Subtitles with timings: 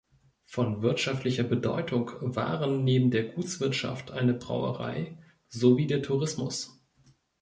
[0.45, 5.15] Von wirtschaftlicher Bedeutung waren neben der Gutswirtschaft eine Brauerei
[5.47, 6.81] sowie der Tourismus.